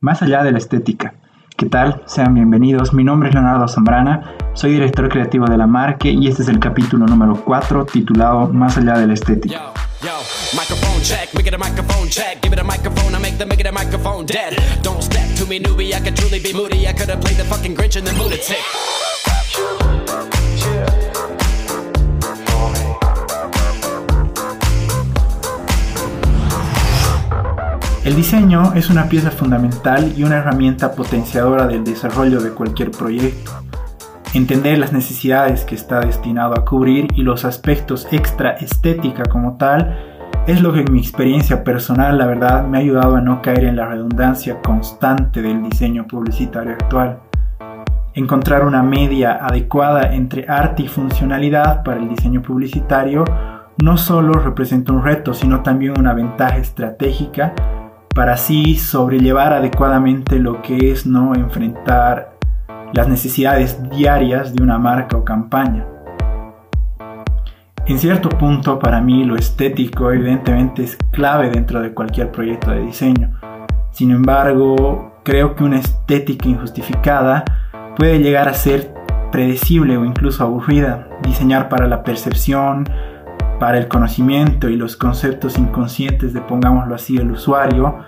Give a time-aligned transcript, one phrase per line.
[0.00, 1.14] Más allá de la estética.
[1.56, 2.02] ¿Qué tal?
[2.06, 2.94] Sean bienvenidos.
[2.94, 6.60] Mi nombre es Leonardo Zambrana, soy director creativo de la Marque y este es el
[6.60, 9.72] capítulo número 4 titulado Más allá de la estética.
[28.18, 33.52] Diseño es una pieza fundamental y una herramienta potenciadora del desarrollo de cualquier proyecto.
[34.34, 39.96] Entender las necesidades que está destinado a cubrir y los aspectos extra estética como tal
[40.48, 43.62] es lo que en mi experiencia personal la verdad me ha ayudado a no caer
[43.62, 47.20] en la redundancia constante del diseño publicitario actual.
[48.14, 53.24] Encontrar una media adecuada entre arte y funcionalidad para el diseño publicitario
[53.80, 57.54] no solo representa un reto, sino también una ventaja estratégica
[58.18, 62.32] para así sobrellevar adecuadamente lo que es no enfrentar
[62.92, 65.86] las necesidades diarias de una marca o campaña.
[67.86, 72.80] En cierto punto, para mí lo estético evidentemente es clave dentro de cualquier proyecto de
[72.80, 73.38] diseño.
[73.92, 77.44] Sin embargo, creo que una estética injustificada
[77.96, 78.92] puede llegar a ser
[79.30, 81.06] predecible o incluso aburrida.
[81.22, 82.84] Diseñar para la percepción,
[83.58, 87.98] para el conocimiento y los conceptos inconscientes de, pongámoslo así, el usuario,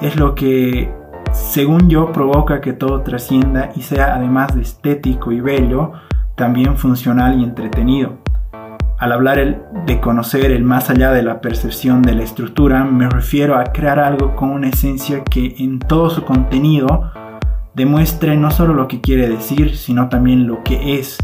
[0.00, 0.92] es lo que,
[1.32, 5.92] según yo, provoca que todo trascienda y sea, además de estético y bello,
[6.36, 8.18] también funcional y entretenido.
[8.98, 13.56] Al hablar de conocer el más allá de la percepción de la estructura, me refiero
[13.56, 17.12] a crear algo con una esencia que en todo su contenido
[17.74, 21.18] demuestre no solo lo que quiere decir, sino también lo que es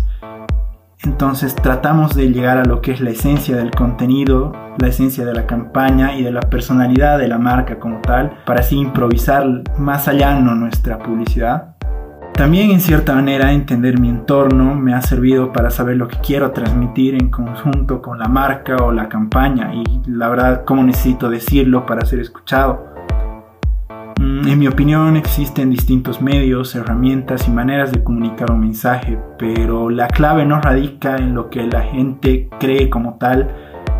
[1.05, 5.35] entonces tratamos de llegar a lo que es la esencia del contenido, la esencia de
[5.35, 10.09] la campaña y de la personalidad de la marca como tal, para así improvisar más
[10.09, 11.75] allá en nuestra publicidad.
[12.35, 16.51] También en cierta manera entender mi entorno me ha servido para saber lo que quiero
[16.51, 21.87] transmitir en conjunto con la marca o la campaña y la verdad cómo necesito decirlo
[21.87, 22.93] para ser escuchado.
[24.45, 29.91] Mm, en mi opinión existen distintos medios, herramientas y maneras de comunicar un mensaje, pero
[29.91, 33.49] la clave no radica en lo que la gente cree como tal,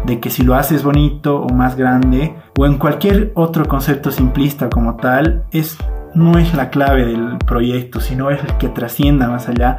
[0.05, 4.69] de que si lo haces bonito o más grande, o en cualquier otro concepto simplista
[4.69, 5.79] como tal, es,
[6.15, 9.79] no es la clave del proyecto, sino es el que trascienda más allá,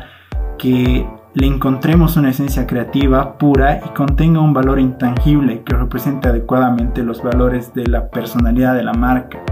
[0.57, 7.03] que le encontremos una esencia creativa pura y contenga un valor intangible que represente adecuadamente
[7.03, 9.43] los valores de la personalidad de la marca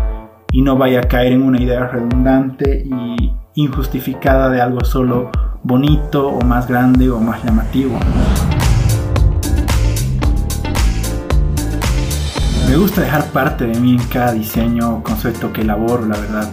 [0.54, 5.32] y no vaya a caer en una idea redundante y injustificada de algo solo
[5.64, 8.00] bonito o más grande o más llamativo.
[12.70, 16.50] Me gusta dejar parte de mí en cada diseño o concepto que elaboro, la verdad.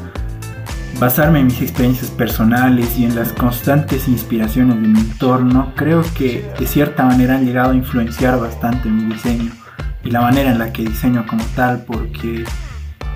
[0.99, 6.51] Basarme en mis experiencias personales y en las constantes inspiraciones de mi entorno, creo que
[6.59, 9.53] de cierta manera han llegado a influenciar bastante mi diseño
[10.05, 12.45] y la manera en la que diseño como tal, porque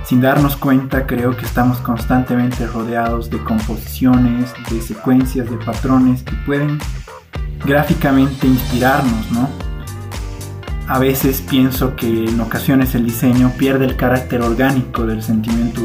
[0.05, 6.35] sin darnos cuenta, creo que estamos constantemente rodeados de composiciones, de secuencias, de patrones que
[6.47, 6.79] pueden
[7.65, 9.49] gráficamente inspirarnos, ¿no?
[10.87, 15.81] A veces pienso que en ocasiones el diseño pierde el carácter orgánico del sentimiento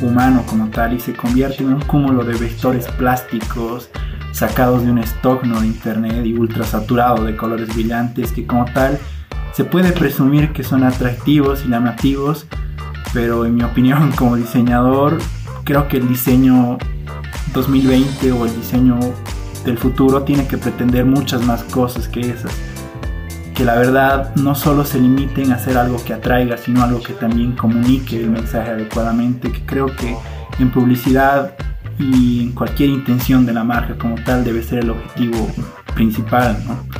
[0.00, 3.90] humano como tal y se convierte en un cúmulo de vectores plásticos
[4.32, 5.60] sacados de un stock ¿no?
[5.60, 8.98] de internet y ultra saturado de colores brillantes que como tal
[9.52, 12.46] se puede presumir que son atractivos y llamativos,
[13.12, 15.18] pero en mi opinión como diseñador
[15.64, 16.78] creo que el diseño
[17.52, 18.98] 2020 o el diseño
[19.64, 22.52] del futuro tiene que pretender muchas más cosas que esas.
[23.54, 27.12] Que la verdad no solo se limiten a hacer algo que atraiga, sino algo que
[27.12, 30.16] también comunique el mensaje adecuadamente, que creo que
[30.58, 31.54] en publicidad
[31.98, 35.48] y en cualquier intención de la marca como tal debe ser el objetivo
[35.94, 36.97] principal, ¿no?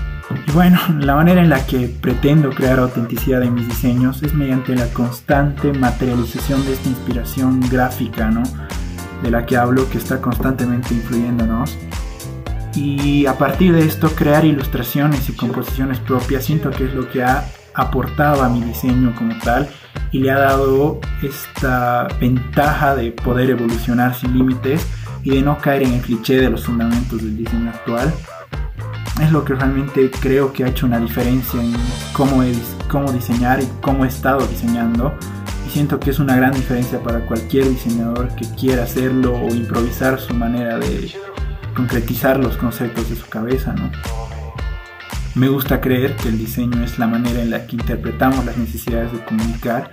[0.49, 4.75] Y bueno, la manera en la que pretendo crear autenticidad en mis diseños es mediante
[4.75, 8.43] la constante materialización de esta inspiración gráfica, ¿no?
[9.23, 11.77] De la que hablo, que está constantemente influyéndonos.
[12.75, 17.23] Y a partir de esto, crear ilustraciones y composiciones propias, siento que es lo que
[17.23, 17.45] ha
[17.75, 19.69] aportado a mi diseño como tal
[20.13, 24.87] y le ha dado esta ventaja de poder evolucionar sin límites
[25.23, 28.15] y de no caer en el cliché de los fundamentos del diseño actual
[29.21, 31.75] es lo que realmente creo que ha hecho una diferencia en
[32.13, 32.43] cómo,
[32.89, 35.15] cómo diseñar y cómo he estado diseñando.
[35.67, 40.21] Y siento que es una gran diferencia para cualquier diseñador que quiera hacerlo o improvisar
[40.21, 41.13] su manera de
[41.75, 43.73] concretizar los conceptos de su cabeza.
[43.73, 43.91] ¿no?
[45.35, 49.13] Me gusta creer que el diseño es la manera en la que interpretamos las necesidades
[49.13, 49.91] de comunicar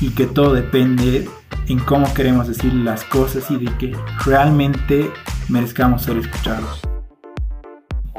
[0.00, 1.28] y que todo depende
[1.68, 5.10] en cómo queremos decir las cosas y de que realmente
[5.48, 6.91] merezcamos ser escuchados.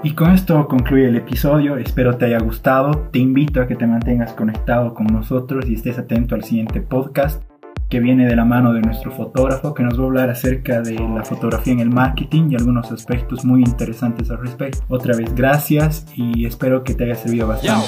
[0.06, 3.88] Y con esto concluye el episodio, espero te haya gustado, te invito a que te
[3.88, 7.42] mantengas conectado con nosotros y estés atento al siguiente podcast
[7.90, 10.96] que viene de la mano de nuestro fotógrafo que nos va a hablar acerca de
[10.96, 14.84] la fotografía en el marketing y algunos aspectos muy interesantes al respecto.
[14.90, 17.86] Otra vez gracias y espero que te haya servido bastante.